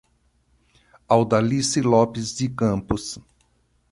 [1.07, 3.19] Audalice Lopes de Campos